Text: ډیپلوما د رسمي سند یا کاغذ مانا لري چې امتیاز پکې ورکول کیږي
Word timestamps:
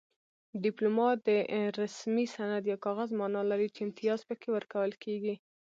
ډیپلوما 0.63 1.09
د 1.27 1.29
رسمي 1.79 2.25
سند 2.35 2.63
یا 2.71 2.77
کاغذ 2.85 3.09
مانا 3.19 3.41
لري 3.51 3.67
چې 3.75 3.79
امتیاز 3.85 4.19
پکې 4.27 4.47
ورکول 4.55 4.91
کیږي 5.03 5.35